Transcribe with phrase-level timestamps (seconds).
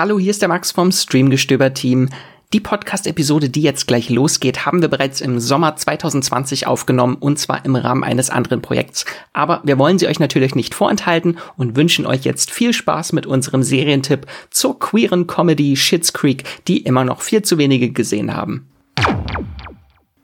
[0.00, 2.08] Hallo, hier ist der Max vom Streamgestöber-Team.
[2.54, 7.66] Die Podcast-Episode, die jetzt gleich losgeht, haben wir bereits im Sommer 2020 aufgenommen und zwar
[7.66, 9.04] im Rahmen eines anderen Projekts.
[9.34, 13.26] Aber wir wollen sie euch natürlich nicht vorenthalten und wünschen euch jetzt viel Spaß mit
[13.26, 18.70] unserem Serientipp zur queeren Comedy Shits Creek, die immer noch viel zu wenige gesehen haben.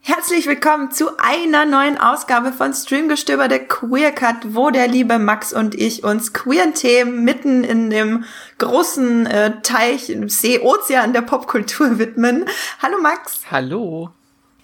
[0.09, 5.52] Herzlich willkommen zu einer neuen Ausgabe von Streamgestöber der Queer Cut, wo der liebe Max
[5.52, 8.22] und ich uns queeren Themen mitten in dem
[8.58, 12.44] großen äh, Teich, See, Ozean der Popkultur widmen.
[12.80, 13.40] Hallo Max.
[13.50, 14.11] Hallo.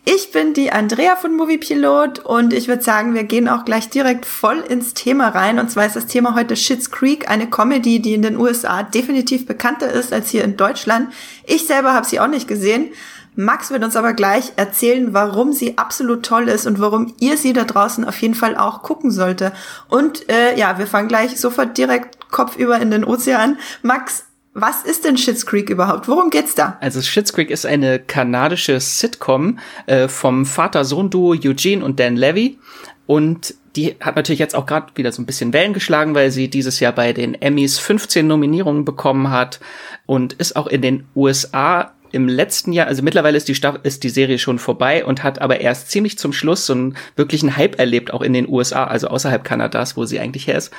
[0.04, 4.26] Ich bin die Andrea von Moviepilot und ich würde sagen, wir gehen auch gleich direkt
[4.26, 5.58] voll ins Thema rein.
[5.58, 9.46] Und zwar ist das Thema heute Shits Creek, eine Comedy, die in den USA definitiv
[9.46, 11.12] bekannter ist als hier in Deutschland.
[11.44, 12.90] Ich selber habe sie auch nicht gesehen.
[13.34, 17.52] Max wird uns aber gleich erzählen, warum sie absolut toll ist und warum ihr sie
[17.52, 19.52] da draußen auf jeden Fall auch gucken sollte.
[19.88, 23.58] Und äh, ja, wir fangen gleich sofort direkt kopfüber in den Ozean.
[23.82, 26.08] Max, was ist denn Schitt's Creek überhaupt?
[26.08, 26.76] Worum geht's da?
[26.80, 32.58] Also Schitt's Creek ist eine kanadische Sitcom äh, vom Vater-Sohn-Duo Eugene und Dan Levy.
[33.06, 36.48] Und die hat natürlich jetzt auch gerade wieder so ein bisschen Wellen geschlagen, weil sie
[36.48, 39.60] dieses Jahr bei den Emmys 15 Nominierungen bekommen hat
[40.04, 44.04] und ist auch in den USA im letzten Jahr, also mittlerweile ist die, Staff ist
[44.04, 47.78] die Serie schon vorbei und hat aber erst ziemlich zum Schluss so einen wirklichen Hype
[47.78, 50.72] erlebt, auch in den USA, also außerhalb Kanadas, wo sie eigentlich her ist.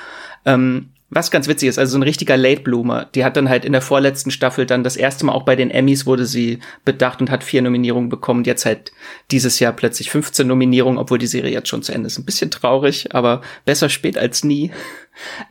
[0.45, 3.05] Ähm, was ganz witzig ist, also so ein richtiger Late Bloomer.
[3.13, 5.69] Die hat dann halt in der vorletzten Staffel dann das erste Mal auch bei den
[5.69, 8.43] Emmys wurde sie bedacht und hat vier Nominierungen bekommen.
[8.43, 8.91] Jetzt halt
[9.29, 12.17] dieses Jahr plötzlich 15 Nominierungen, obwohl die Serie jetzt schon zu Ende ist.
[12.17, 14.71] Ein bisschen traurig, aber besser spät als nie.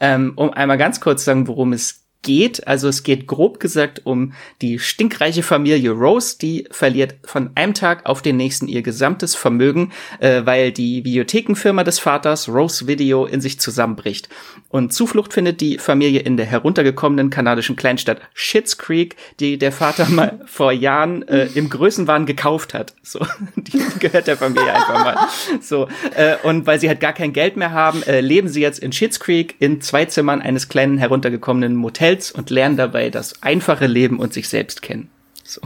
[0.00, 2.66] Ähm, um einmal ganz kurz zu sagen, worum es geht.
[2.66, 8.06] Also es geht grob gesagt um die stinkreiche Familie Rose, die verliert von einem Tag
[8.06, 13.40] auf den nächsten ihr gesamtes Vermögen, äh, weil die Videothekenfirma des Vaters Rose Video in
[13.40, 14.28] sich zusammenbricht.
[14.68, 20.08] Und Zuflucht findet die Familie in der heruntergekommenen kanadischen Kleinstadt Schitt's Creek, die der Vater
[20.08, 22.94] mal vor Jahren äh, im Größenwahn gekauft hat.
[23.02, 23.18] So,
[23.56, 25.16] die gehört der Familie einfach mal.
[25.60, 28.78] So äh, und weil sie halt gar kein Geld mehr haben, äh, leben sie jetzt
[28.78, 33.42] in Schitt's Creek in zwei Zimmern eines kleinen heruntergekommenen Motels Hotels und lernen dabei das
[33.42, 35.10] einfache Leben und sich selbst kennen.
[35.44, 35.60] So.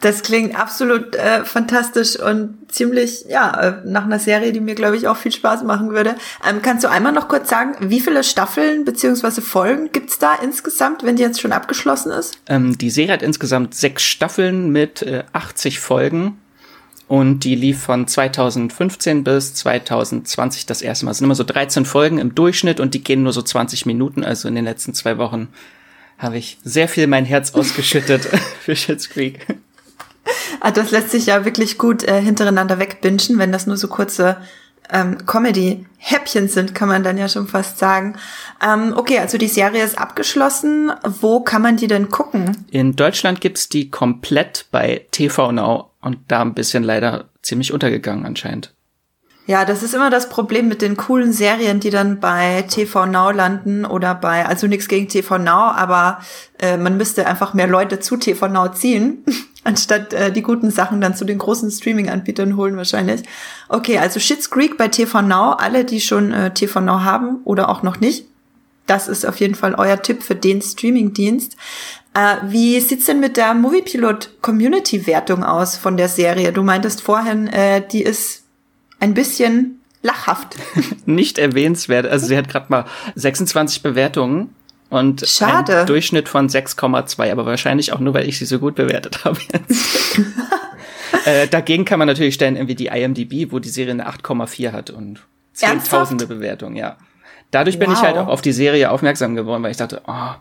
[0.00, 4.96] Das klingt absolut äh, fantastisch und ziemlich, ja, äh, nach einer Serie, die mir, glaube
[4.96, 6.14] ich, auch viel Spaß machen würde.
[6.48, 11.02] Ähm, kannst du einmal noch kurz sagen, wie viele Staffeln beziehungsweise Folgen gibt's da insgesamt,
[11.02, 12.38] wenn die jetzt schon abgeschlossen ist?
[12.46, 16.38] Ähm, die Serie hat insgesamt sechs Staffeln mit äh, 80 Folgen
[17.08, 21.12] und die lief von 2015 bis 2020 das erste Mal.
[21.12, 24.24] Es sind immer so 13 Folgen im Durchschnitt und die gehen nur so 20 Minuten.
[24.24, 25.48] Also in den letzten zwei Wochen
[26.18, 28.26] habe ich sehr viel mein Herz ausgeschüttet
[28.60, 29.46] für Schitt's Creek.
[30.60, 34.36] Ah, das lässt sich ja wirklich gut äh, hintereinander wegbingen, wenn das nur so kurze
[34.92, 38.16] ähm, Comedy-Häppchen sind, kann man dann ja schon fast sagen.
[38.64, 40.92] Ähm, okay, also die Serie ist abgeschlossen.
[41.20, 42.66] Wo kann man die denn gucken?
[42.70, 48.26] In Deutschland gibt's die komplett bei TV Now und da ein bisschen leider ziemlich untergegangen
[48.26, 48.74] anscheinend.
[49.48, 53.30] Ja, das ist immer das Problem mit den coolen Serien, die dann bei TV Now
[53.30, 56.20] landen oder bei, also nichts gegen TV Now, aber
[56.60, 59.24] äh, man müsste einfach mehr Leute zu TV Now ziehen,
[59.68, 63.22] anstatt äh, die guten Sachen dann zu den großen Streaming-Anbietern holen wahrscheinlich.
[63.68, 67.68] Okay, also Shits Creek bei TV Now, alle, die schon äh, TV Now haben oder
[67.68, 68.24] auch noch nicht.
[68.86, 71.54] Das ist auf jeden Fall euer Tipp für den Streaming-Dienst.
[72.14, 76.52] Äh, wie sieht's denn mit der Moviepilot Community Wertung aus von der Serie?
[76.52, 78.44] Du meintest vorhin, äh, die ist
[79.00, 80.56] ein bisschen lachhaft.
[81.04, 82.06] Nicht erwähnenswert.
[82.06, 82.86] Also sie hat gerade mal
[83.16, 84.54] 26 Bewertungen
[84.90, 85.78] und Schade.
[85.78, 89.38] einen Durchschnitt von 6,2, aber wahrscheinlich auch nur, weil ich sie so gut bewertet habe
[89.52, 90.18] jetzt.
[91.26, 94.90] äh, dagegen kann man natürlich stellen, irgendwie die IMDb, wo die Serie eine 8,4 hat
[94.90, 95.20] und
[95.52, 96.96] zehntausende Bewertungen, ja.
[97.50, 97.86] Dadurch wow.
[97.86, 100.34] bin ich halt auch auf die Serie aufmerksam geworden, weil ich dachte, oh,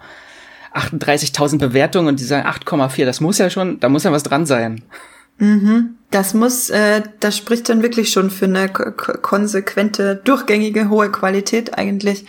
[0.73, 4.45] 38.000 Bewertungen und die sagen 8,4, das muss ja schon, da muss ja was dran
[4.45, 4.83] sein.
[5.37, 5.95] Mhm.
[6.11, 12.25] Das muss, äh, das spricht dann wirklich schon für eine konsequente, durchgängige, hohe Qualität eigentlich.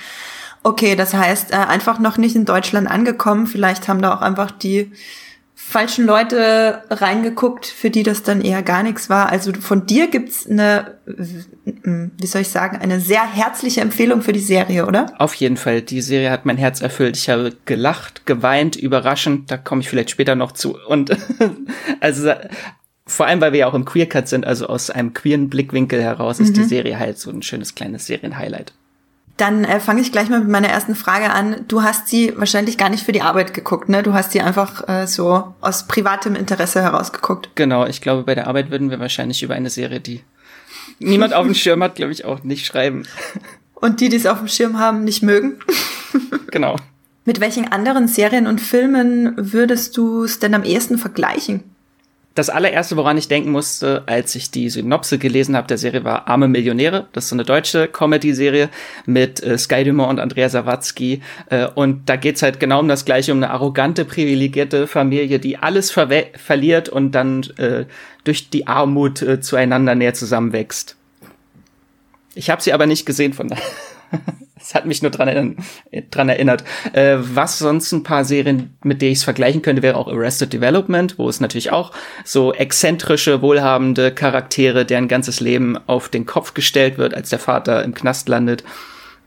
[0.69, 3.47] Okay, das heißt, äh, einfach noch nicht in Deutschland angekommen.
[3.47, 4.93] Vielleicht haben da auch einfach die
[5.55, 9.31] falschen Leute reingeguckt, für die das dann eher gar nichts war.
[9.31, 10.99] Also von dir gibt's eine,
[11.65, 15.07] wie soll ich sagen, eine sehr herzliche Empfehlung für die Serie, oder?
[15.17, 15.81] Auf jeden Fall.
[15.81, 17.17] Die Serie hat mein Herz erfüllt.
[17.17, 19.51] Ich habe gelacht, geweint, überraschend.
[19.51, 20.77] Da komme ich vielleicht später noch zu.
[20.87, 21.17] Und
[22.01, 22.31] also
[23.07, 26.03] vor allem, weil wir ja auch im Queer Cut sind, also aus einem queeren Blickwinkel
[26.03, 26.61] heraus, ist mhm.
[26.61, 28.75] die Serie halt so ein schönes kleines Serienhighlight.
[29.39, 31.65] Dann äh, fange ich gleich mal mit meiner ersten Frage an.
[31.69, 34.03] Du hast sie wahrscheinlich gar nicht für die Arbeit geguckt, ne?
[34.03, 37.51] Du hast sie einfach äh, so aus privatem Interesse herausgeguckt.
[37.55, 40.23] Genau, ich glaube, bei der Arbeit würden wir wahrscheinlich über eine Serie, die
[40.99, 43.05] niemand auf dem Schirm hat, glaube ich, auch nicht schreiben.
[43.75, 45.61] Und die, die es auf dem Schirm haben, nicht mögen.
[46.51, 46.77] genau.
[47.25, 51.63] Mit welchen anderen Serien und Filmen würdest du es denn am ehesten vergleichen?
[52.39, 56.29] Das allererste, woran ich denken musste, als ich die Synopse gelesen habe der Serie, war
[56.29, 57.09] Arme Millionäre.
[57.13, 58.69] Das ist so eine deutsche Comedy-Serie
[59.07, 61.21] mit äh, Sky Dumont und Andrea Sawatzki.
[61.51, 65.57] Äh, und da geht's halt genau um das Gleiche, um eine arrogante, privilegierte Familie, die
[65.57, 67.87] alles verliert und dann äh,
[68.23, 70.97] durch die Armut äh, zueinander näher zusammenwächst.
[72.37, 73.65] Ich habe sie aber nicht gesehen von daher.
[74.69, 75.57] Es hat mich nur dran, erinnern,
[76.11, 76.63] dran erinnert.
[76.93, 80.53] Äh, was sonst ein paar Serien, mit denen ich es vergleichen könnte, wäre auch Arrested
[80.53, 81.91] Development, wo es natürlich auch
[82.23, 87.83] so exzentrische, wohlhabende Charaktere, deren ganzes Leben auf den Kopf gestellt wird, als der Vater
[87.83, 88.63] im Knast landet.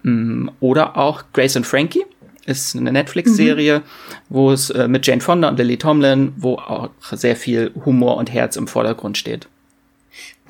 [0.04, 2.06] Mm, oder auch Grace and Frankie
[2.46, 3.84] ist eine Netflix-Serie, mhm.
[4.30, 8.32] wo es äh, mit Jane Fonda und Lily Tomlin, wo auch sehr viel Humor und
[8.32, 9.48] Herz im Vordergrund steht.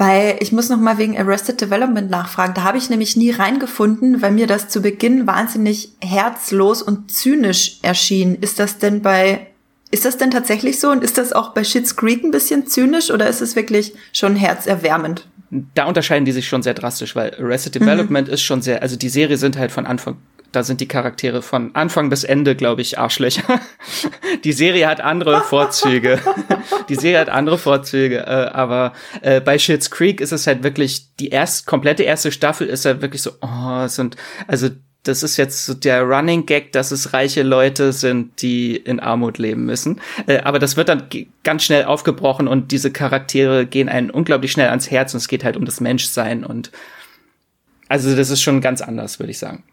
[0.01, 2.56] Bei, ich muss noch mal wegen Arrested Development nachfragen.
[2.56, 7.77] Da habe ich nämlich nie reingefunden, weil mir das zu Beginn wahnsinnig herzlos und zynisch
[7.83, 8.33] erschien.
[8.33, 9.45] Ist das denn bei,
[9.92, 10.89] ist das denn tatsächlich so?
[10.89, 14.36] Und ist das auch bei Schitt's Creek ein bisschen zynisch oder ist es wirklich schon
[14.36, 15.27] herzerwärmend?
[15.51, 18.33] Da unterscheiden die sich schon sehr drastisch, weil Arrested Development mhm.
[18.33, 20.18] ist schon sehr, also die Serie sind halt von Anfang
[20.51, 23.62] da sind die Charaktere von Anfang bis Ende, glaube ich, Arschlöcher.
[24.44, 26.19] die Serie hat andere Vorzüge.
[26.89, 31.15] die Serie hat andere Vorzüge, äh, aber äh, bei Schitt's Creek ist es halt wirklich,
[31.18, 34.69] die erst, komplette erste Staffel ist halt wirklich so, oh, sind, also
[35.03, 39.38] das ist jetzt so der Running Gag, dass es reiche Leute sind, die in Armut
[39.38, 40.00] leben müssen.
[40.27, 41.07] Äh, aber das wird dann
[41.44, 45.44] ganz schnell aufgebrochen und diese Charaktere gehen einen unglaublich schnell ans Herz und es geht
[45.44, 46.71] halt um das Menschsein und
[47.88, 49.63] also das ist schon ganz anders, würde ich sagen.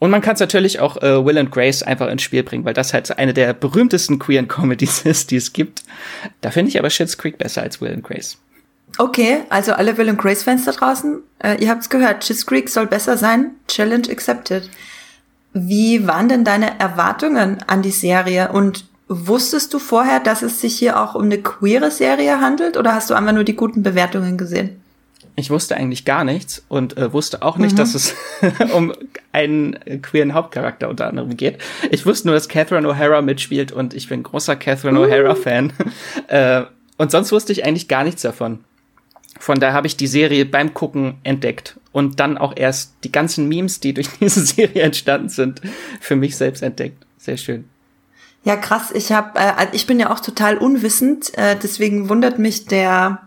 [0.00, 2.74] Und man kann es natürlich auch äh, Will and Grace einfach ins Spiel bringen, weil
[2.74, 5.82] das halt eine der berühmtesten queeren Comedies ist, die es gibt.
[6.40, 8.38] Da finde ich aber Schitt's Creek besser als Will and Grace.
[8.96, 12.68] Okay, also alle Will and Grace Fans da draußen, äh, ihr habt's gehört, Schitt's Creek
[12.68, 13.52] soll besser sein.
[13.68, 14.70] Challenge accepted.
[15.52, 20.78] Wie waren denn deine Erwartungen an die Serie und wusstest du vorher, dass es sich
[20.78, 24.36] hier auch um eine queere Serie handelt oder hast du einfach nur die guten Bewertungen
[24.36, 24.80] gesehen?
[25.36, 27.76] Ich wusste eigentlich gar nichts und äh, wusste auch nicht, mhm.
[27.76, 28.14] dass es
[28.74, 28.92] um
[29.32, 31.58] einen queeren Hauptcharakter unter anderem geht.
[31.90, 35.04] Ich wusste nur, dass Catherine O'Hara mitspielt und ich bin großer Catherine uh.
[35.04, 35.72] O'Hara-Fan.
[36.28, 36.64] äh,
[36.96, 38.64] und sonst wusste ich eigentlich gar nichts davon.
[39.38, 43.48] Von daher habe ich die Serie beim Gucken entdeckt und dann auch erst die ganzen
[43.48, 45.60] Memes, die durch diese Serie entstanden sind,
[46.00, 47.04] für mich selbst entdeckt.
[47.18, 47.68] Sehr schön.
[48.44, 48.92] Ja, krass.
[48.94, 53.20] Ich habe, äh, ich bin ja auch total unwissend, äh, deswegen wundert mich der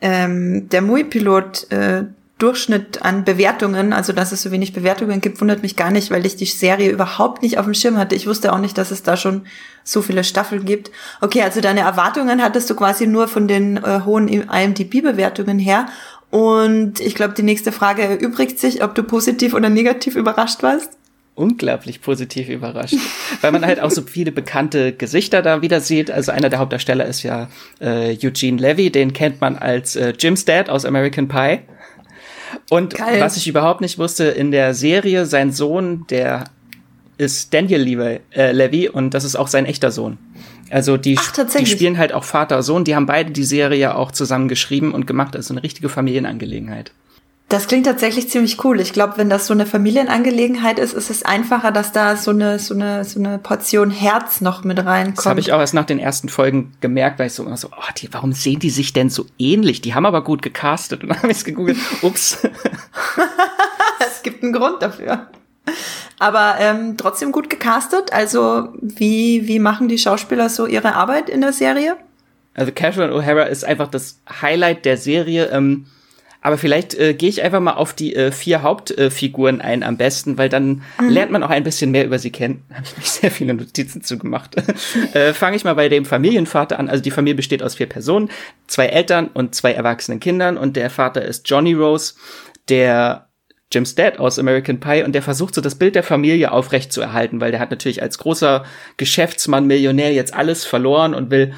[0.00, 2.04] ähm, der Mui-Pilot äh,
[2.38, 6.26] Durchschnitt an Bewertungen, also dass es so wenig Bewertungen gibt, wundert mich gar nicht, weil
[6.26, 8.14] ich die Serie überhaupt nicht auf dem Schirm hatte.
[8.14, 9.46] Ich wusste auch nicht, dass es da schon
[9.84, 10.90] so viele Staffeln gibt.
[11.22, 15.86] Okay, also deine Erwartungen hattest du quasi nur von den äh, hohen IMDb-Bewertungen her.
[16.30, 20.90] Und ich glaube, die nächste Frage erübrigt sich, ob du positiv oder negativ überrascht warst
[21.36, 22.96] unglaublich positiv überrascht,
[23.42, 26.10] weil man halt auch so viele bekannte Gesichter da wieder sieht.
[26.10, 27.48] Also einer der Hauptdarsteller ist ja
[27.78, 31.60] äh, Eugene Levy, den kennt man als äh, Jim's Dad aus American Pie.
[32.70, 33.20] Und Geil.
[33.20, 36.44] was ich überhaupt nicht wusste, in der Serie, sein Sohn, der
[37.18, 40.18] ist Daniel Levy, äh, Levy und das ist auch sein echter Sohn.
[40.70, 44.10] Also die, Ach, die spielen halt auch Vater, Sohn, die haben beide die Serie auch
[44.10, 45.36] zusammen geschrieben und gemacht.
[45.36, 46.92] Also eine richtige Familienangelegenheit.
[47.48, 48.80] Das klingt tatsächlich ziemlich cool.
[48.80, 52.58] Ich glaube, wenn das so eine Familienangelegenheit ist, ist es einfacher, dass da so eine,
[52.58, 55.18] so eine, so eine Portion Herz noch mit reinkommt.
[55.18, 57.68] Das habe ich auch erst nach den ersten Folgen gemerkt, weil ich so immer so,
[57.68, 59.80] oh, die, warum sehen die sich denn so ähnlich?
[59.80, 61.04] Die haben aber gut gecastet.
[61.04, 61.78] Und dann habe ich es gegoogelt.
[62.02, 62.38] Ups.
[64.00, 65.28] es gibt einen Grund dafür.
[66.18, 68.12] Aber ähm, trotzdem gut gecastet.
[68.12, 71.96] Also wie, wie machen die Schauspieler so ihre Arbeit in der Serie?
[72.54, 75.50] Also Catherine O'Hara ist einfach das Highlight der Serie.
[75.52, 75.86] Ähm,
[76.46, 79.96] aber vielleicht äh, gehe ich einfach mal auf die äh, vier Hauptfiguren äh, ein am
[79.96, 81.08] besten, weil dann mhm.
[81.08, 82.62] lernt man auch ein bisschen mehr über sie kennen.
[82.72, 84.54] Habe ich mich sehr viele Notizen zu gemacht.
[85.12, 86.88] äh, Fange ich mal bei dem Familienvater an.
[86.88, 88.30] Also die Familie besteht aus vier Personen,
[88.68, 90.56] zwei Eltern und zwei erwachsenen Kindern.
[90.56, 92.14] Und der Vater ist Johnny Rose,
[92.68, 93.25] der
[93.72, 97.00] Jim's Dad aus American Pie und der versucht so das Bild der Familie aufrecht zu
[97.00, 98.64] erhalten, weil der hat natürlich als großer
[98.96, 101.52] Geschäftsmann, Millionär jetzt alles verloren und will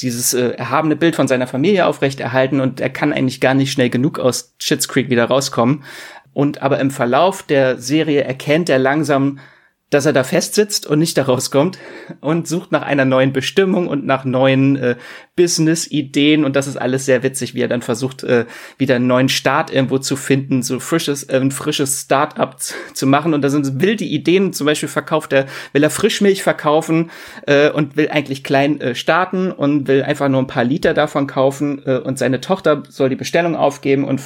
[0.00, 3.90] dieses äh, erhabene Bild von seiner Familie aufrechterhalten und er kann eigentlich gar nicht schnell
[3.90, 5.84] genug aus Schitt's Creek wieder rauskommen.
[6.32, 9.38] Und aber im Verlauf der Serie erkennt er langsam,
[9.94, 11.78] dass er da festsitzt und nicht da rauskommt
[12.20, 14.96] und sucht nach einer neuen Bestimmung und nach neuen äh,
[15.36, 16.44] Business-Ideen.
[16.44, 18.46] Und das ist alles sehr witzig, wie er dann versucht, äh,
[18.76, 22.56] wieder einen neuen Start irgendwo zu finden, so frisches, äh, ein frisches Start-up
[22.92, 23.34] zu machen.
[23.34, 27.12] Und da sind wilde Ideen, zum Beispiel verkauft er, will er Frischmilch verkaufen
[27.46, 31.28] äh, und will eigentlich klein äh, starten und will einfach nur ein paar Liter davon
[31.28, 34.20] kaufen äh, und seine Tochter soll die Bestellung aufgeben und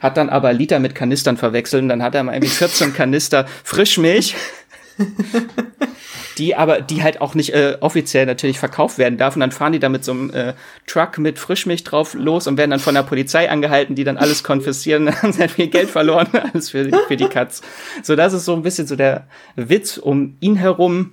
[0.00, 4.34] hat dann aber Liter mit Kanistern verwechseln, dann hat er mal irgendwie 14 Kanister Frischmilch
[6.38, 9.36] die aber, die halt auch nicht äh, offiziell natürlich verkauft werden darf.
[9.36, 10.54] Und dann fahren die da mit so einem äh,
[10.86, 14.44] Truck mit Frischmilch drauf los und werden dann von der Polizei angehalten, die dann alles
[14.44, 15.06] konfiszieren.
[15.06, 17.62] Dann haben sie viel Geld verloren, alles für, für die Katz.
[18.02, 19.26] So, das ist so ein bisschen so der
[19.56, 21.12] Witz um ihn herum.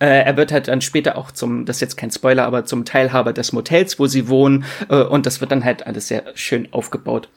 [0.00, 2.84] Äh, er wird halt dann später auch zum, das ist jetzt kein Spoiler, aber zum
[2.84, 4.64] Teilhaber des Motels, wo sie wohnen.
[4.88, 7.28] Äh, und das wird dann halt alles sehr schön aufgebaut.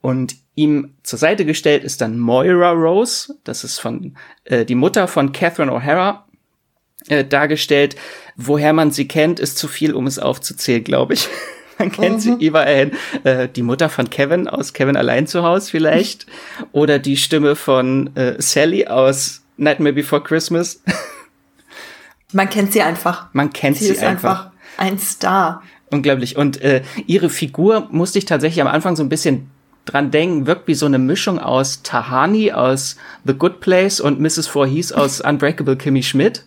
[0.00, 3.34] Und ihm zur Seite gestellt ist dann Moira Rose.
[3.44, 6.24] Das ist von äh, die Mutter von Catherine O'Hara
[7.08, 7.96] äh, dargestellt.
[8.36, 11.28] Woher man sie kennt, ist zu viel, um es aufzuzählen, glaube ich.
[11.78, 12.20] man kennt mhm.
[12.20, 12.92] sie überall.
[13.24, 16.26] Äh, die Mutter von Kevin aus Kevin allein zu Hause vielleicht.
[16.72, 20.82] Oder die Stimme von äh, Sally aus Nightmare Before Christmas.
[22.32, 23.28] Man kennt sie einfach.
[23.32, 24.46] Man kennt sie, sie ist einfach.
[24.46, 25.62] einfach ein Star.
[25.90, 26.36] Unglaublich.
[26.36, 29.50] Und äh, ihre Figur musste ich tatsächlich am Anfang so ein bisschen
[29.92, 34.46] dran denken, wirkt wie so eine Mischung aus Tahani aus The Good Place und Mrs.
[34.46, 36.44] Voorhees aus Unbreakable Kimmy Schmidt.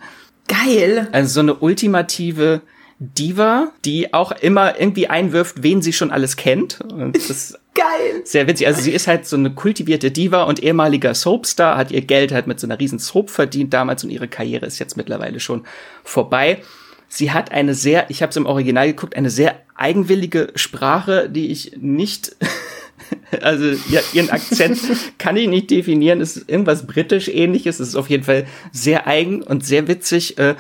[0.48, 1.08] Geil.
[1.12, 2.62] Also so eine ultimative
[3.00, 6.82] Diva, die auch immer irgendwie einwirft, wen sie schon alles kennt.
[6.82, 8.22] Und das ist Geil.
[8.26, 8.68] Sehr witzig.
[8.68, 12.46] Also sie ist halt so eine kultivierte Diva und ehemaliger Soapstar, hat ihr Geld halt
[12.46, 15.64] mit so einer riesen Soap verdient damals und ihre Karriere ist jetzt mittlerweile schon
[16.04, 16.62] vorbei.
[17.08, 21.48] Sie hat eine sehr, ich habe es im Original geguckt, eine sehr eigenwillige Sprache, die
[21.48, 22.36] ich nicht
[23.41, 24.80] Also ja, ihren Akzent
[25.18, 26.20] kann ich nicht definieren.
[26.20, 27.80] Es ist irgendwas britisch ähnliches.
[27.80, 30.38] Es ist auf jeden Fall sehr eigen und sehr witzig.
[30.38, 30.56] Äh,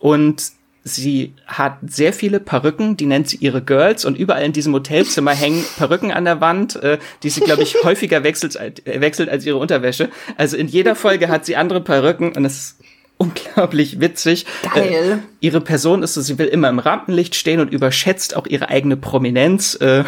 [0.00, 4.04] und sie hat sehr viele Perücken, die nennt sie ihre Girls.
[4.04, 7.76] Und überall in diesem Hotelzimmer hängen Perücken an der Wand, äh, die sie, glaube ich,
[7.84, 10.10] häufiger wechselt, äh, wechselt als ihre Unterwäsche.
[10.36, 12.76] Also in jeder Folge hat sie andere Perücken und es ist
[13.18, 14.46] unglaublich witzig.
[14.74, 15.22] Geil.
[15.22, 18.68] Äh, ihre Person ist so, sie will immer im Rampenlicht stehen und überschätzt auch ihre
[18.68, 19.74] eigene Prominenz.
[19.76, 20.04] Äh,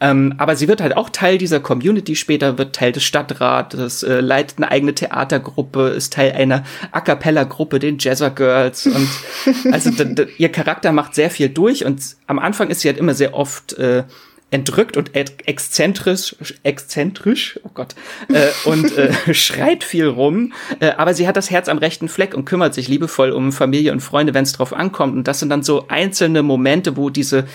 [0.00, 4.20] ähm, aber sie wird halt auch Teil dieser Community später, wird Teil des Stadtrates, äh,
[4.20, 8.86] leitet eine eigene Theatergruppe, ist Teil einer A Cappella-Gruppe, den Jazzer Girls.
[8.86, 9.08] Und
[9.72, 9.90] also
[10.38, 13.72] ihr Charakter macht sehr viel durch und am Anfang ist sie halt immer sehr oft
[13.74, 14.04] äh,
[14.50, 17.96] entrückt und exzentrisch, exzentrisch, oh Gott,
[18.28, 22.32] äh, und äh, schreit viel rum, äh, aber sie hat das Herz am rechten Fleck
[22.32, 25.16] und kümmert sich liebevoll um Familie und Freunde, wenn es drauf ankommt.
[25.16, 27.46] Und das sind dann so einzelne Momente, wo diese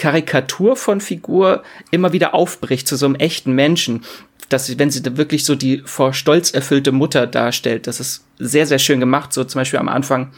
[0.00, 4.02] Karikatur von Figur immer wieder aufbricht zu so einem echten Menschen.
[4.48, 8.24] Dass sie, wenn sie da wirklich so die vor Stolz erfüllte Mutter darstellt, das ist
[8.38, 9.34] sehr, sehr schön gemacht.
[9.34, 10.32] So zum Beispiel am Anfang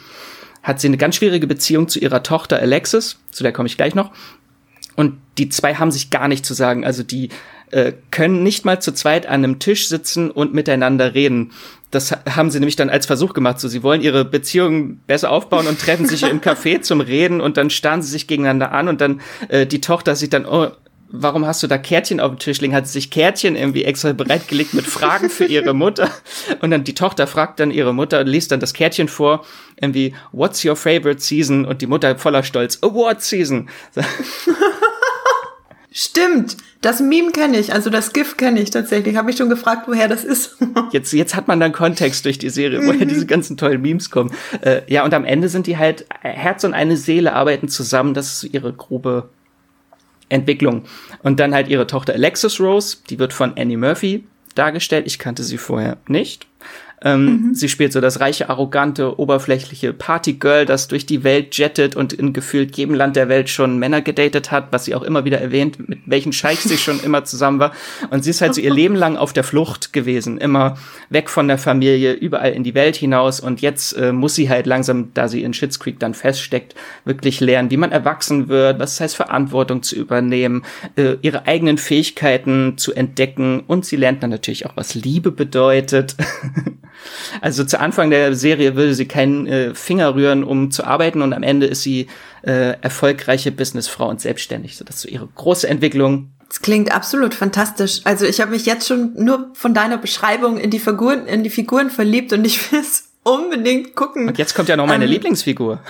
[0.64, 3.95] hat sie eine ganz schwierige Beziehung zu ihrer Tochter Alexis, zu der komme ich gleich
[3.95, 4.11] noch.
[4.97, 6.85] Und die zwei haben sich gar nicht zu sagen.
[6.85, 7.28] Also die
[7.71, 11.52] äh, können nicht mal zu zweit an einem Tisch sitzen und miteinander reden.
[11.92, 13.61] Das haben sie nämlich dann als Versuch gemacht.
[13.61, 17.56] So, sie wollen ihre Beziehungen besser aufbauen und treffen sich im Café zum Reden und
[17.58, 20.68] dann starren sie sich gegeneinander an und dann äh, die Tochter sieht dann, oh,
[21.12, 22.75] warum hast du da Kärtchen auf dem Tisch liegen?
[22.75, 26.11] Hat sie sich Kärtchen irgendwie extra bereitgelegt mit Fragen für ihre Mutter?
[26.61, 29.44] Und dann die Tochter fragt dann ihre Mutter, liest dann das Kärtchen vor,
[29.80, 31.66] irgendwie, what's your favorite season?
[31.66, 33.68] Und die Mutter voller Stolz, award season.
[35.92, 39.16] Stimmt, das Meme kenne ich, also das GIF kenne ich tatsächlich.
[39.16, 40.56] Habe ich schon gefragt, woher das ist.
[40.92, 44.32] jetzt, jetzt hat man dann Kontext durch die Serie, woher diese ganzen tollen Memes kommen.
[44.62, 48.14] Äh, ja, und am Ende sind die halt, Herz und eine Seele arbeiten zusammen.
[48.14, 49.28] Das ist ihre grobe
[50.30, 50.84] Entwicklung.
[51.22, 55.06] Und dann halt ihre Tochter Alexis Rose, die wird von Annie Murphy dargestellt.
[55.06, 56.46] Ich kannte sie vorher nicht.
[57.04, 57.54] Ähm, mhm.
[57.54, 62.32] Sie spielt so das reiche, arrogante, oberflächliche Partygirl, das durch die Welt jettet und in
[62.32, 65.88] gefühlt jedem Land der Welt schon Männer gedatet hat, was sie auch immer wieder erwähnt,
[65.88, 67.73] mit welchen Scheichs sie schon immer zusammen war.
[68.11, 70.76] Und sie ist halt so ihr Leben lang auf der Flucht gewesen, immer
[71.11, 73.40] weg von der Familie, überall in die Welt hinaus.
[73.40, 77.40] Und jetzt äh, muss sie halt langsam, da sie in Schitt's Creek dann feststeckt, wirklich
[77.40, 80.62] lernen, wie man erwachsen wird, was es heißt, Verantwortung zu übernehmen,
[80.97, 83.64] äh, ihre eigenen Fähigkeiten zu entdecken.
[83.66, 86.16] Und sie lernt dann natürlich auch, was Liebe bedeutet.
[87.40, 91.32] Also zu Anfang der Serie würde sie keinen äh, Finger rühren, um zu arbeiten und
[91.32, 92.08] am Ende ist sie
[92.42, 94.76] äh, erfolgreiche Businessfrau und selbstständig.
[94.76, 96.30] So, das ist so ihre große Entwicklung.
[96.49, 98.02] Das klingt absolut fantastisch.
[98.04, 101.50] Also ich habe mich jetzt schon nur von deiner Beschreibung in die Figuren, in die
[101.50, 104.28] Figuren verliebt und ich will es unbedingt gucken.
[104.28, 105.80] Und jetzt kommt ja noch meine ähm, Lieblingsfigur.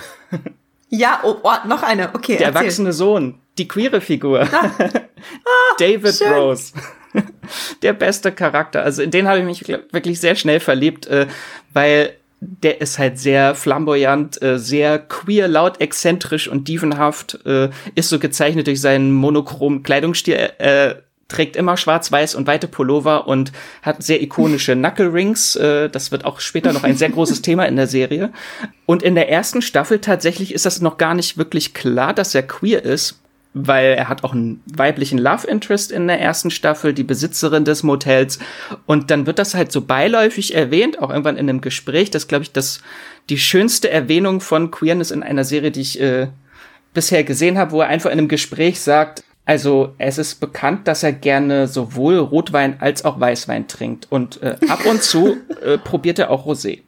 [0.89, 2.13] Ja, oh, oh, noch eine.
[2.13, 2.37] Okay.
[2.37, 2.61] Der erzähl.
[2.61, 4.47] erwachsene Sohn, die queere Figur.
[4.51, 4.71] Ah.
[5.25, 6.33] Ah, David schön.
[6.33, 6.73] Rose.
[7.81, 8.83] Der beste Charakter.
[8.83, 11.27] Also in den habe ich mich wirklich sehr schnell verliebt, äh,
[11.73, 18.09] weil der ist halt sehr flamboyant, äh, sehr queer, laut, exzentrisch und dievenhaft, äh, ist
[18.09, 20.95] so gezeichnet durch seinen monochromen Kleidungsstil, äh,
[21.29, 25.55] trägt immer schwarz-weiß und weite Pullover und hat sehr ikonische Knuckle Rings.
[25.55, 28.31] Äh, das wird auch später noch ein sehr großes Thema in der Serie.
[28.85, 32.43] Und in der ersten Staffel tatsächlich ist das noch gar nicht wirklich klar, dass er
[32.43, 33.22] queer ist
[33.53, 37.83] weil er hat auch einen weiblichen Love Interest in der ersten Staffel, die Besitzerin des
[37.83, 38.39] Motels.
[38.85, 42.09] Und dann wird das halt so beiläufig erwähnt, auch irgendwann in einem Gespräch.
[42.11, 42.81] Das glaube ich, das
[43.29, 46.27] die schönste Erwähnung von Queerness in einer Serie, die ich äh,
[46.93, 51.03] bisher gesehen habe, wo er einfach in einem Gespräch sagt, also es ist bekannt, dass
[51.03, 54.07] er gerne sowohl Rotwein als auch Weißwein trinkt.
[54.09, 56.79] Und äh, ab und zu äh, probiert er auch Rosé.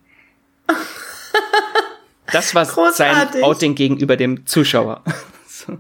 [2.32, 3.34] Das war Großartig.
[3.34, 5.04] sein Outing gegenüber dem Zuschauer.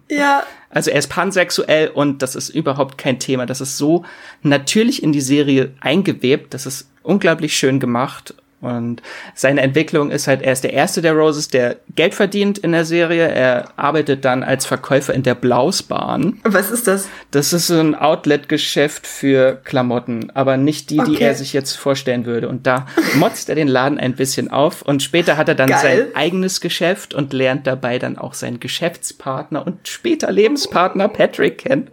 [0.10, 0.44] Ja.
[0.70, 3.46] Also er ist pansexuell und das ist überhaupt kein Thema.
[3.46, 4.04] Das ist so
[4.42, 6.54] natürlich in die Serie eingewebt.
[6.54, 9.02] Das ist unglaublich schön gemacht und
[9.36, 12.86] seine Entwicklung ist halt, er ist der erste der Roses, der Geld verdient in der
[12.86, 13.28] Serie.
[13.28, 16.40] Er arbeitet dann als Verkäufer in der Blausbahn.
[16.44, 17.08] Was ist das?
[17.32, 21.12] Das ist so ein Outlet-Geschäft für Klamotten, aber nicht die, okay.
[21.12, 22.48] die er sich jetzt vorstellen würde.
[22.48, 25.80] Und da motzt er den Laden ein bisschen auf und später hat er dann Geil.
[25.82, 31.92] sein eigenes Geschäft und lernt dabei dann auch seinen Geschäftspartner und später Lebenspartner Patrick kennen.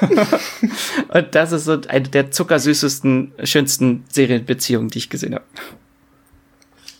[1.08, 5.44] und das ist so eine der zuckersüßesten, schönsten Serienbeziehungen, die ich gesehen habe.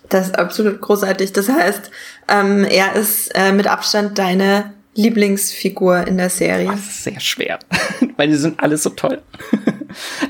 [0.09, 1.33] Das ist absolut großartig.
[1.33, 1.91] Das heißt,
[2.29, 6.69] ähm, er ist äh, mit Abstand deine Lieblingsfigur in der Serie.
[6.69, 7.59] Das ist sehr schwer,
[8.17, 9.21] weil die sind alle so toll.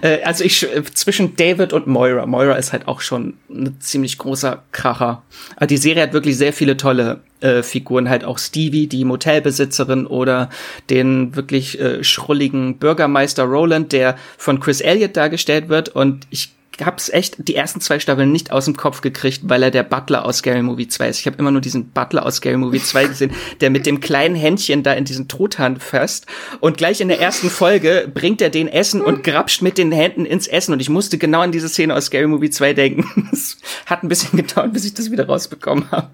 [0.02, 2.26] Äh, also ich äh, zwischen David und Moira.
[2.26, 5.23] Moira ist halt auch schon ein ziemlich großer Kracher.
[5.56, 10.06] Aber die Serie hat wirklich sehr viele tolle äh, Figuren, halt auch Stevie, die Motelbesitzerin
[10.06, 10.50] oder
[10.90, 15.90] den wirklich äh, schrulligen Bürgermeister Roland, der von Chris Elliott dargestellt wird.
[15.90, 19.71] Und ich hab's echt die ersten zwei Staffeln nicht aus dem Kopf gekriegt, weil er
[19.71, 21.21] der Butler aus Scary Movie 2 ist.
[21.21, 24.35] Ich habe immer nur diesen Butler aus Scary Movie 2 gesehen, der mit dem kleinen
[24.35, 26.26] Händchen da in diesen Truthahn fasst
[26.61, 30.26] und gleich in der ersten Folge bringt er den Essen und grapscht mit den Händen
[30.26, 33.30] ins Essen und ich musste genau an diese Szene aus Scary Movie 2 denken.
[33.37, 36.11] Es hat ein bisschen gedauert, bis ich das wieder rausbekommen habe.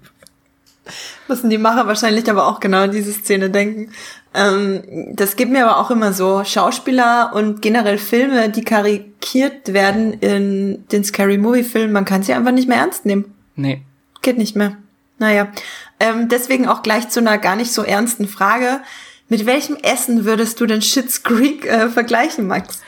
[1.27, 3.91] Müssen die Macher wahrscheinlich aber auch genau an diese Szene denken.
[4.33, 4.81] Ähm,
[5.15, 10.87] das gibt mir aber auch immer so Schauspieler und generell Filme, die karikiert werden in
[10.87, 11.93] den Scary Movie Filmen.
[11.93, 13.33] Man kann sie einfach nicht mehr ernst nehmen.
[13.55, 13.83] Nee.
[14.21, 14.77] Geht nicht mehr.
[15.19, 15.51] Naja.
[15.99, 18.81] Ähm, deswegen auch gleich zu einer gar nicht so ernsten Frage.
[19.29, 22.81] Mit welchem Essen würdest du den Shit's Creek äh, vergleichen, Max?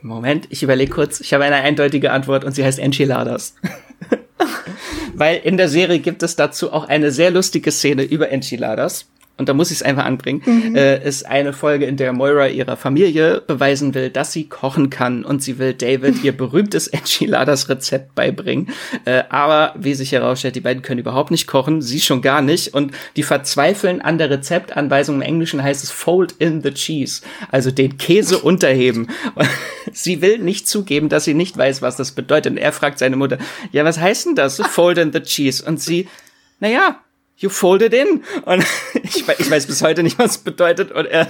[0.00, 1.20] Moment, ich überlege kurz.
[1.20, 3.54] Ich habe eine eindeutige Antwort und sie heißt Enchiladas.
[5.14, 9.06] Weil in der Serie gibt es dazu auch eine sehr lustige Szene über Enchiladas
[9.38, 10.76] und da muss ich es einfach anbringen, mhm.
[10.76, 15.24] äh, ist eine Folge, in der Moira ihrer Familie beweisen will, dass sie kochen kann
[15.24, 18.68] und sie will David ihr berühmtes Enchiladas-Rezept beibringen.
[19.06, 22.74] Äh, aber wie sich herausstellt, die beiden können überhaupt nicht kochen, sie schon gar nicht
[22.74, 25.16] und die verzweifeln an der Rezeptanweisung.
[25.16, 29.08] Im Englischen heißt es fold in the cheese, also den Käse unterheben.
[29.92, 32.52] sie will nicht zugeben, dass sie nicht weiß, was das bedeutet.
[32.52, 33.38] Und er fragt seine Mutter,
[33.72, 35.64] ja, was heißt denn das, fold in the cheese?
[35.64, 36.06] Und sie,
[36.60, 37.00] naja,
[37.42, 38.22] you fold it in.
[38.44, 38.64] Und
[39.02, 40.92] ich, ich weiß bis heute nicht, was es bedeutet.
[40.92, 41.28] Und er,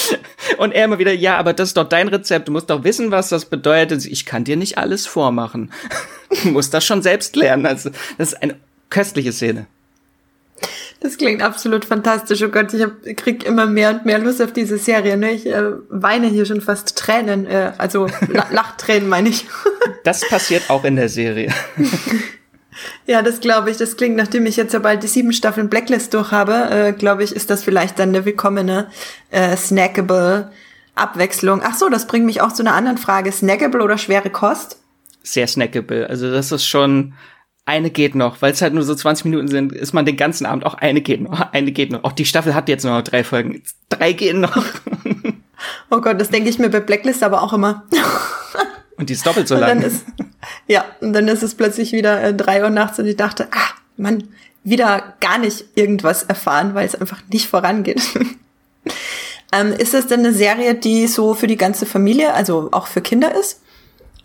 [0.58, 2.48] und er immer wieder, ja, aber das ist doch dein Rezept.
[2.48, 4.04] Du musst doch wissen, was das bedeutet.
[4.04, 5.72] Ich kann dir nicht alles vormachen.
[6.42, 7.66] Du musst das schon selbst lernen.
[7.66, 8.56] Also, das ist eine
[8.90, 9.68] köstliche Szene.
[11.00, 12.42] Das klingt absolut fantastisch.
[12.42, 15.16] Oh Gott, ich hab, krieg immer mehr und mehr Lust auf diese Serie.
[15.16, 15.32] Ne?
[15.32, 18.08] Ich äh, weine hier schon fast Tränen, äh, also
[18.50, 19.46] Lachtränen meine ich.
[20.04, 21.52] Das passiert auch in der Serie.
[23.06, 23.76] Ja, das glaube ich.
[23.76, 27.24] Das klingt, nachdem ich jetzt ja bald die sieben Staffeln Blacklist durch habe, äh, glaube
[27.24, 28.88] ich, ist das vielleicht dann eine willkommene
[29.30, 30.50] äh, snackable
[30.94, 31.60] Abwechslung.
[31.64, 33.30] Ach so, das bringt mich auch zu einer anderen Frage.
[33.30, 34.80] Snackable oder schwere Kost?
[35.22, 36.08] Sehr snackable.
[36.08, 37.14] Also das ist schon
[37.66, 40.46] eine geht noch, weil es halt nur so 20 Minuten sind, ist man den ganzen
[40.46, 42.04] Abend auch eine geht noch, eine geht noch.
[42.04, 43.62] Auch die Staffel hat jetzt nur noch drei Folgen.
[43.88, 44.56] Drei gehen noch.
[45.90, 47.84] oh Gott, das denke ich mir bei Blacklist aber auch immer.
[48.96, 49.82] Und die ist doppelt so lang.
[49.82, 50.04] Ist,
[50.66, 53.74] ja, und dann ist es plötzlich wieder äh, drei Uhr nachts und ich dachte, ah,
[53.96, 54.24] man,
[54.64, 58.02] wieder gar nicht irgendwas erfahren, weil es einfach nicht vorangeht.
[59.52, 63.00] ähm, ist es denn eine Serie, die so für die ganze Familie, also auch für
[63.00, 63.60] Kinder ist?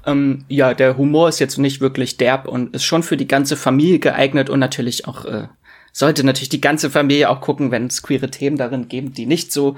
[0.06, 3.56] Ähm, ja, der Humor ist jetzt nicht wirklich derb und ist schon für die ganze
[3.56, 5.48] Familie geeignet und natürlich auch äh,
[5.94, 9.52] sollte natürlich die ganze Familie auch gucken, wenn es queere Themen darin geben, die nicht
[9.52, 9.76] so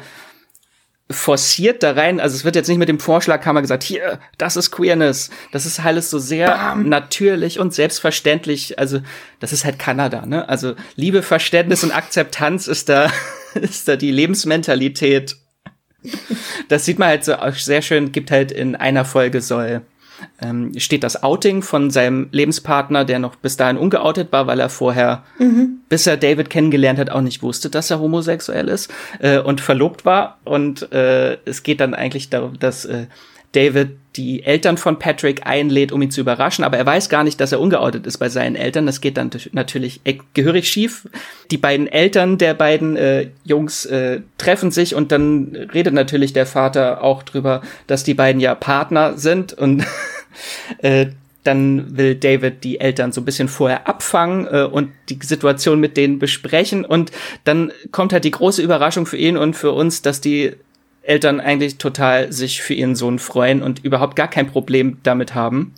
[1.13, 2.19] forciert da rein.
[2.19, 5.29] Also es wird jetzt nicht mit dem Vorschlaghammer gesagt, hier, das ist Queerness.
[5.51, 6.89] Das ist alles so sehr Bam.
[6.89, 8.79] natürlich und selbstverständlich.
[8.79, 8.99] Also
[9.39, 10.47] das ist halt Kanada, ne?
[10.49, 13.11] Also Liebe, Verständnis und Akzeptanz ist da,
[13.53, 15.35] ist da die Lebensmentalität.
[16.67, 19.83] Das sieht man halt so sehr schön, gibt halt in einer Folge soll
[20.41, 24.69] ähm, steht das Outing von seinem Lebenspartner, der noch bis dahin ungeoutet war, weil er
[24.69, 25.79] vorher, mhm.
[25.89, 30.05] bis er David kennengelernt hat, auch nicht wusste, dass er homosexuell ist äh, und verlobt
[30.05, 30.37] war.
[30.43, 33.07] Und äh, es geht dann eigentlich darum, dass äh,
[33.53, 37.39] David die Eltern von Patrick einlädt, um ihn zu überraschen, aber er weiß gar nicht,
[37.39, 38.85] dass er ungeoutet ist bei seinen Eltern.
[38.85, 40.01] Das geht dann natürlich
[40.33, 41.07] gehörig schief.
[41.49, 46.45] Die beiden Eltern der beiden äh, Jungs äh, treffen sich und dann redet natürlich der
[46.45, 49.83] Vater auch drüber, dass die beiden ja Partner sind und
[50.79, 51.07] äh,
[51.43, 55.97] dann will David die Eltern so ein bisschen vorher abfangen äh, und die Situation mit
[55.97, 57.11] denen besprechen und
[57.43, 60.53] dann kommt halt die große Überraschung für ihn und für uns, dass die
[61.01, 65.73] Eltern eigentlich total sich für ihren Sohn freuen und überhaupt gar kein Problem damit haben.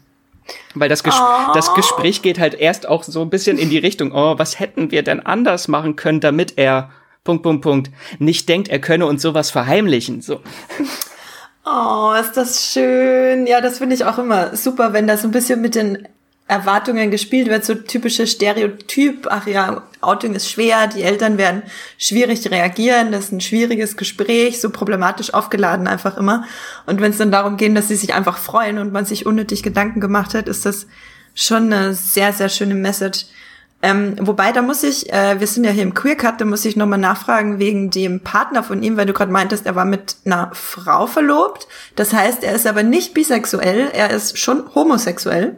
[0.76, 1.54] Weil das, Ges oh.
[1.56, 4.92] das Gespräch geht halt erst auch so ein bisschen in die Richtung, oh, was hätten
[4.92, 6.92] wir denn anders machen können, damit er,
[7.24, 10.22] Punkt, Punkt, Punkt, nicht denkt, er könne uns sowas verheimlichen.
[10.22, 10.42] So.
[11.66, 13.48] Oh, ist das schön.
[13.48, 16.08] Ja, das finde ich auch immer super, wenn das ein bisschen mit den
[16.48, 21.64] Erwartungen gespielt wird, so typische Stereotyp, ach ja, Outing ist schwer, die Eltern werden
[21.98, 26.44] schwierig reagieren, das ist ein schwieriges Gespräch, so problematisch aufgeladen einfach immer.
[26.86, 29.64] Und wenn es dann darum geht, dass sie sich einfach freuen und man sich unnötig
[29.64, 30.86] Gedanken gemacht hat, ist das
[31.34, 33.26] schon eine sehr, sehr schöne Message.
[33.86, 36.66] Ähm, wobei, da muss ich, äh, wir sind ja hier im Queer Cut, da muss
[36.66, 40.16] ich nochmal nachfragen wegen dem Partner von ihm, weil du gerade meintest, er war mit
[40.26, 41.68] einer Frau verlobt.
[41.96, 45.56] Das heißt, er ist aber nicht bisexuell, er ist schon homosexuell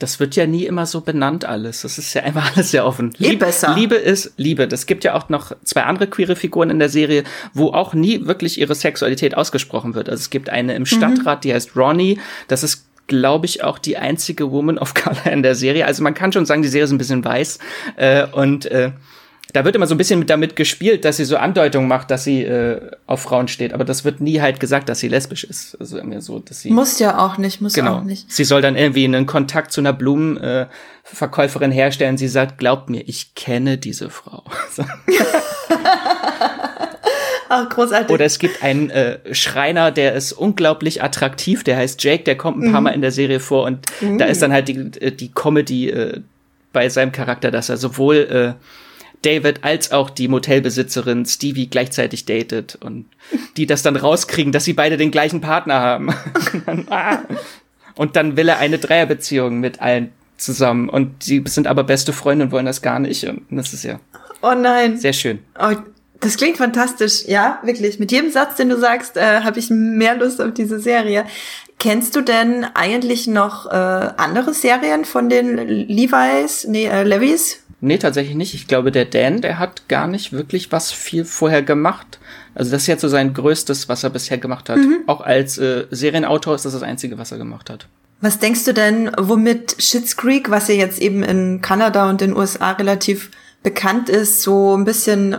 [0.00, 1.82] das wird ja nie immer so benannt alles.
[1.82, 3.12] Das ist ja einfach alles sehr offen.
[3.20, 3.74] Eh Lieb, besser.
[3.74, 4.66] Liebe ist Liebe.
[4.66, 8.26] Das gibt ja auch noch zwei andere queere Figuren in der Serie, wo auch nie
[8.26, 10.08] wirklich ihre Sexualität ausgesprochen wird.
[10.08, 11.42] Also es gibt eine im Stadtrat, mhm.
[11.42, 12.18] die heißt Ronnie.
[12.48, 15.84] Das ist glaube ich, auch die einzige Woman of Color in der Serie.
[15.84, 17.58] Also man kann schon sagen, die Serie ist ein bisschen weiß.
[17.96, 18.92] Äh, und äh,
[19.52, 22.42] da wird immer so ein bisschen damit gespielt, dass sie so Andeutungen macht, dass sie
[22.42, 25.76] äh, auf Frauen steht, aber das wird nie halt gesagt, dass sie lesbisch ist.
[25.80, 28.30] Also irgendwie so, dass sie muss ja auch nicht, muss genau, auch nicht.
[28.32, 32.16] Sie soll dann irgendwie einen Kontakt zu einer Blumenverkäuferin äh, herstellen.
[32.16, 34.44] Sie sagt, glaubt mir, ich kenne diese Frau.
[37.52, 38.10] Ach, großartig.
[38.10, 42.62] Oder es gibt einen äh, Schreiner, der ist unglaublich attraktiv, der heißt Jake, der kommt
[42.62, 42.84] ein paar mhm.
[42.84, 44.18] Mal in der Serie vor und mhm.
[44.18, 46.20] da ist dann halt die, äh, die Comedy äh,
[46.72, 48.52] bei seinem Charakter, dass er sowohl äh,
[49.22, 53.06] David als auch die Motelbesitzerin Stevie gleichzeitig datet und
[53.56, 56.14] die das dann rauskriegen, dass sie beide den gleichen Partner haben.
[57.96, 62.44] und dann will er eine Dreierbeziehung mit allen zusammen und sie sind aber beste Freunde
[62.44, 63.98] und wollen das gar nicht und das ist ja
[64.42, 64.96] Oh nein.
[64.96, 65.40] Sehr schön.
[65.58, 65.74] Oh,
[66.20, 67.24] das klingt fantastisch.
[67.26, 67.98] Ja, wirklich.
[67.98, 71.24] Mit jedem Satz, den du sagst, äh, habe ich mehr Lust auf diese Serie.
[71.78, 77.62] Kennst du denn eigentlich noch äh, andere Serien von den Levi's, nee, äh, Levis?
[77.80, 78.54] Nee, tatsächlich nicht.
[78.54, 82.18] Ich glaube, der Dan, der hat gar nicht wirklich was viel vorher gemacht.
[82.54, 84.76] Also das ist jetzt so sein größtes, was er bisher gemacht hat.
[84.76, 84.98] Mhm.
[85.06, 87.86] Auch als äh, Serienautor ist das das Einzige, was er gemacht hat.
[88.20, 92.36] Was denkst du denn, womit Schitt's Creek, was ja jetzt eben in Kanada und den
[92.36, 93.30] USA relativ
[93.62, 95.38] bekannt ist, so ein bisschen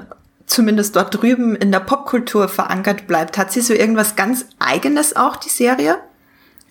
[0.52, 3.38] zumindest dort drüben in der Popkultur verankert bleibt?
[3.38, 5.98] Hat sie so irgendwas ganz Eigenes auch, die Serie?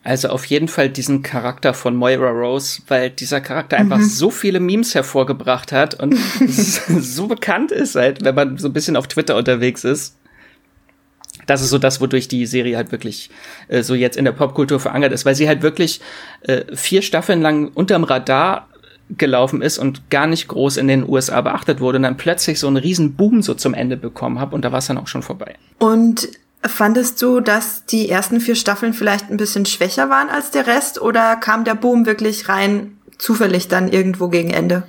[0.03, 3.93] Also auf jeden Fall diesen Charakter von Moira Rose, weil dieser Charakter mhm.
[3.93, 6.15] einfach so viele Memes hervorgebracht hat und
[6.49, 10.17] so bekannt ist halt, wenn man so ein bisschen auf Twitter unterwegs ist.
[11.47, 13.31] Das ist so das, wodurch die Serie halt wirklich
[13.69, 16.01] äh, so jetzt in der Popkultur verankert ist, weil sie halt wirklich
[16.43, 18.70] äh, vier Staffeln lang unterm Radar
[19.17, 22.67] gelaufen ist und gar nicht groß in den USA beachtet wurde und dann plötzlich so
[22.67, 25.23] einen riesen Boom so zum Ende bekommen habe und da war es dann auch schon
[25.23, 25.57] vorbei.
[25.79, 26.29] Und
[26.63, 31.01] Fandest du, dass die ersten vier Staffeln vielleicht ein bisschen schwächer waren als der Rest
[31.01, 34.83] oder kam der Boom wirklich rein zufällig dann irgendwo gegen Ende?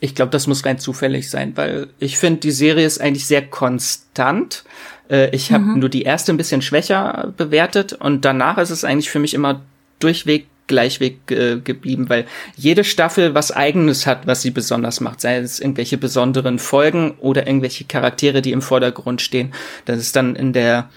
[0.00, 3.46] Ich glaube, das muss rein zufällig sein, weil ich finde, die Serie ist eigentlich sehr
[3.46, 4.64] konstant.
[5.10, 5.80] Äh, ich habe mhm.
[5.80, 9.60] nur die erste ein bisschen schwächer bewertet und danach ist es eigentlich für mich immer
[9.98, 15.36] durchweg Gleichweg äh, geblieben, weil jede Staffel was eigenes hat, was sie besonders macht, sei
[15.36, 19.52] es irgendwelche besonderen Folgen oder irgendwelche Charaktere, die im Vordergrund stehen.
[19.84, 20.88] Das ist dann in der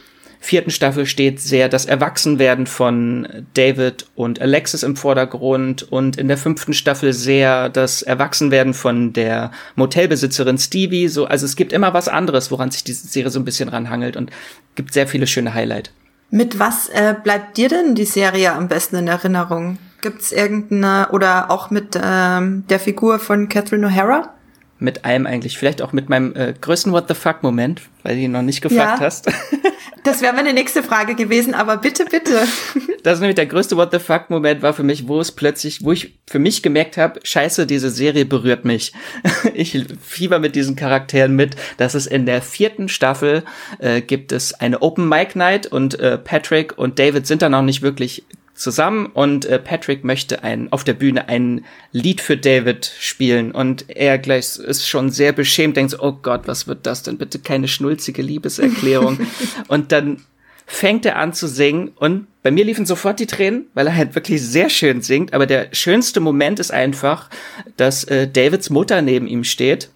[0.45, 6.37] vierten Staffel steht sehr das Erwachsenwerden von David und Alexis im Vordergrund und in der
[6.37, 11.07] fünften Staffel sehr das Erwachsenwerden von der Motelbesitzerin Stevie.
[11.07, 14.15] So, also es gibt immer was anderes, woran sich diese Serie so ein bisschen ranhangelt
[14.15, 14.29] und
[14.75, 15.89] gibt sehr viele schöne Highlights.
[16.35, 19.77] Mit was äh, bleibt dir denn die Serie am besten in Erinnerung?
[20.01, 24.31] Gibt's irgendeine oder auch mit ähm, der Figur von Catherine O'Hara?
[24.77, 25.57] Mit allem eigentlich.
[25.57, 28.61] Vielleicht auch mit meinem äh, größten What the fuck Moment, weil du ihn noch nicht
[28.61, 29.05] gefragt ja.
[29.05, 29.27] hast.
[30.05, 32.47] Das wäre meine nächste Frage gewesen, aber bitte, bitte.
[33.03, 35.83] Das ist nämlich der größte What the fuck Moment war für mich, wo es plötzlich,
[35.83, 38.93] wo ich für mich gemerkt habe, scheiße, diese Serie berührt mich.
[39.53, 41.55] Ich fieber mit diesen Charakteren mit.
[41.77, 43.43] Das ist in der vierten Staffel
[43.79, 47.61] äh, gibt es eine Open Mic Night und äh, Patrick und David sind da noch
[47.61, 52.91] nicht wirklich zusammen und äh, Patrick möchte ein, auf der Bühne ein Lied für David
[52.99, 57.03] spielen und er gleich ist schon sehr beschämt, denkt so, oh Gott, was wird das
[57.03, 57.17] denn?
[57.17, 59.19] Bitte keine schnulzige Liebeserklärung.
[59.67, 60.21] und dann
[60.65, 64.15] fängt er an zu singen und bei mir liefen sofort die Tränen, weil er halt
[64.15, 65.33] wirklich sehr schön singt.
[65.33, 67.29] Aber der schönste Moment ist einfach,
[67.77, 69.89] dass äh, Davids Mutter neben ihm steht.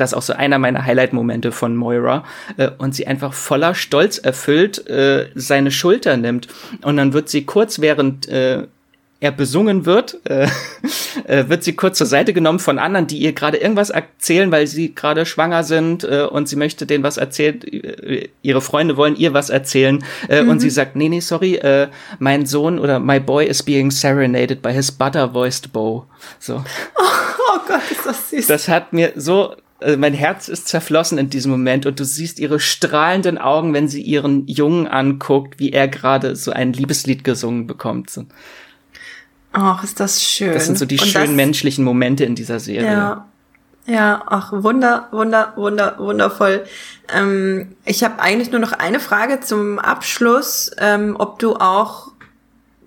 [0.00, 2.24] Das ist auch so einer meiner Highlight-Momente von Moira.
[2.56, 6.48] Äh, und sie einfach voller Stolz erfüllt äh, seine Schulter nimmt.
[6.82, 8.66] Und dann wird sie kurz während äh,
[9.20, 10.48] er besungen wird, äh,
[11.24, 14.66] äh, wird sie kurz zur Seite genommen von anderen, die ihr gerade irgendwas erzählen, weil
[14.66, 17.62] sie gerade schwanger sind äh, und sie möchte denen was erzählen.
[17.62, 20.48] Äh, ihre Freunde wollen ihr was erzählen äh, mhm.
[20.48, 24.62] und sie sagt, nee, nee, sorry, äh, mein Sohn oder my boy is being serenaded
[24.62, 26.06] by his butter-voiced bow.
[26.38, 26.64] So.
[26.96, 27.02] Oh,
[27.54, 28.46] oh Gott, ist das süß.
[28.46, 32.38] Das hat mir so also mein Herz ist zerflossen in diesem Moment und du siehst
[32.38, 37.66] ihre strahlenden Augen, wenn sie ihren Jungen anguckt, wie er gerade so ein Liebeslied gesungen
[37.66, 38.10] bekommt.
[39.52, 40.52] Ach, ist das schön.
[40.52, 42.92] Das sind so die und schönen das, menschlichen Momente in dieser Serie.
[42.92, 43.26] Ja.
[43.86, 46.64] Ja, ach, wunder, wunder, wunder, wundervoll.
[47.12, 52.12] Ähm, ich habe eigentlich nur noch eine Frage zum Abschluss, ähm, ob du auch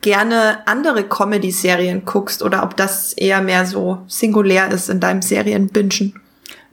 [0.01, 6.21] gerne andere Comedy-Serien guckst oder ob das eher mehr so singulär ist in deinem Serienbingen.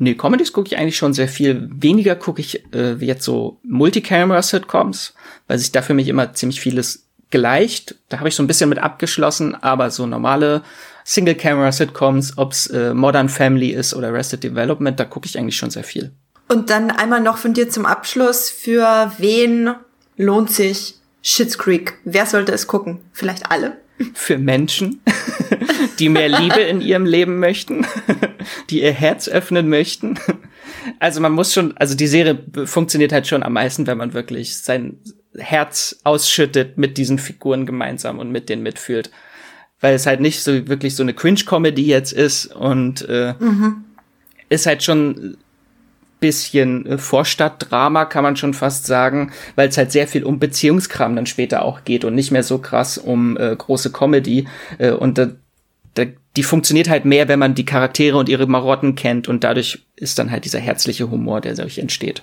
[0.03, 1.69] Nee, Comedies gucke ich eigentlich schon sehr viel.
[1.71, 5.13] Weniger gucke ich äh, jetzt so Multicamera-Sitcoms,
[5.47, 7.97] weil sich da für mich immer ziemlich vieles gleicht.
[8.09, 10.63] Da habe ich so ein bisschen mit abgeschlossen, aber so normale
[11.05, 15.85] Single-Camera-Sitcoms, ob's äh, Modern Family ist oder Arrested Development, da gucke ich eigentlich schon sehr
[15.85, 16.13] viel.
[16.49, 19.75] Und dann einmal noch von dir zum Abschluss, für wen
[20.17, 21.99] lohnt sich Schitt's Creek?
[22.05, 23.01] Wer sollte es gucken?
[23.13, 23.77] Vielleicht alle?
[24.15, 25.03] Für Menschen,
[25.98, 27.87] die mehr Liebe in ihrem Leben möchten,
[28.70, 30.18] die ihr Herz öffnen möchten.
[30.98, 34.59] Also man muss schon, also die Serie funktioniert halt schon am meisten, wenn man wirklich
[34.59, 34.98] sein
[35.37, 39.11] Herz ausschüttet mit diesen Figuren gemeinsam und mit denen mitfühlt.
[39.80, 43.85] Weil es halt nicht so wirklich so eine Cringe-Comedy jetzt ist und äh, mhm.
[44.48, 45.37] ist halt schon
[46.20, 51.16] bisschen äh, Vorstadtdrama, kann man schon fast sagen, weil es halt sehr viel um Beziehungskram
[51.16, 54.46] dann später auch geht und nicht mehr so krass um äh, große Comedy.
[54.78, 55.30] Äh, und da,
[55.94, 56.05] da,
[56.37, 60.18] die funktioniert halt mehr, wenn man die Charaktere und ihre Marotten kennt und dadurch ist
[60.18, 62.22] dann halt dieser herzliche Humor, der dadurch entsteht.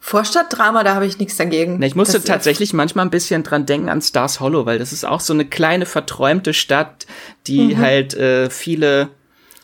[0.00, 1.76] Vorstadtdrama, da habe ich nichts dagegen.
[1.80, 4.92] Na, ich musste das tatsächlich manchmal ein bisschen dran denken an Stars Hollow, weil das
[4.92, 7.06] ist auch so eine kleine verträumte Stadt,
[7.46, 7.78] die mhm.
[7.78, 9.10] halt äh, viele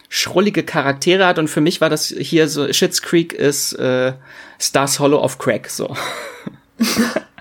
[0.08, 4.12] schrullige Charaktere hat und für mich war das hier so Shits Creek ist äh,
[4.60, 5.96] Stars Hollow of Crack so.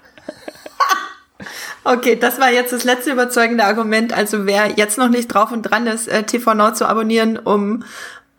[1.86, 4.14] Okay, das war jetzt das letzte überzeugende Argument.
[4.14, 7.84] Also wer jetzt noch nicht drauf und dran ist, äh, TV Now zu abonnieren, um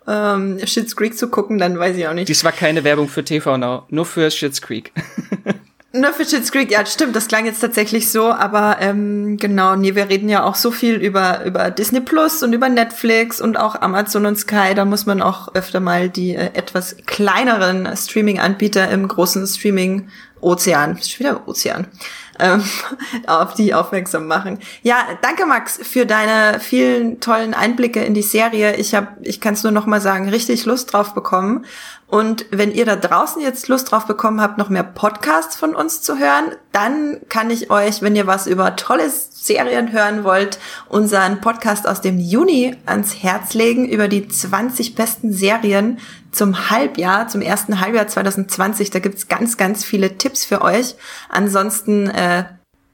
[0.07, 2.28] ähm, Shits Creek zu gucken, dann weiß ich auch nicht.
[2.28, 4.92] Dies war keine Werbung für TV Now, nur für Shits Creek.
[5.92, 9.94] nur für Shits Creek, ja, stimmt, das klang jetzt tatsächlich so, aber ähm, genau, nee,
[9.94, 13.80] wir reden ja auch so viel über, über Disney Plus und über Netflix und auch
[13.80, 19.09] Amazon und Sky, da muss man auch öfter mal die äh, etwas kleineren Streaming-Anbieter im
[19.09, 21.87] großen Streaming-Ozean, ist wieder Ozean,
[22.38, 22.62] ähm,
[23.27, 24.59] auf die aufmerksam machen.
[24.83, 28.77] Ja, danke Max für deine vielen tollen Einblicke in die Serie.
[28.77, 31.64] Ich habe, ich kann es nur noch mal sagen, richtig Lust drauf bekommen.
[32.07, 36.03] Und wenn ihr da draußen jetzt Lust drauf bekommen habt, noch mehr Podcasts von uns
[36.03, 41.40] zu hören, dann kann ich euch, wenn ihr was über tolle Serien hören wollt, unseren
[41.40, 45.99] Podcast aus dem Juni ans Herz legen über die 20 besten Serien
[46.31, 48.90] zum Halbjahr, zum ersten Halbjahr 2020.
[48.90, 50.97] Da gibt's ganz, ganz viele Tipps für euch.
[51.29, 52.45] Ansonsten, äh,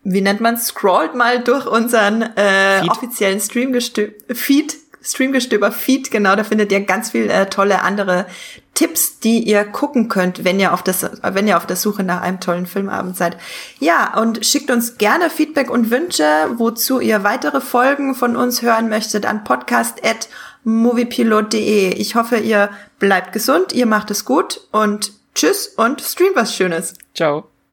[0.02, 6.70] wie nennt man, scrollt mal durch unseren äh, offiziellen Stream-Feed Streamgestöber Feed, genau, da findet
[6.72, 8.26] ihr ganz viel äh, tolle andere
[8.74, 12.20] Tipps, die ihr gucken könnt, wenn ihr auf das, wenn ihr auf der Suche nach
[12.20, 13.38] einem tollen Filmabend seid.
[13.78, 18.90] Ja, und schickt uns gerne Feedback und Wünsche, wozu ihr weitere Folgen von uns hören
[18.90, 21.94] möchtet an podcast@moviepilot.de.
[21.94, 26.92] Ich hoffe, ihr bleibt gesund, ihr macht es gut und tschüss und streamt was Schönes.
[27.14, 27.48] Ciao.